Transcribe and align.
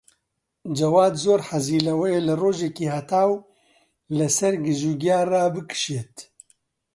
جەواد 0.77 1.13
زۆر 1.23 1.39
حەزی 1.47 1.83
لەوەیە 1.87 2.21
لە 2.27 2.33
ڕۆژێکی 2.41 2.91
هەتاو 2.95 3.31
لەسەر 4.17 4.53
گژوگیا 4.65 5.19
ڕابکشێت. 5.31 6.15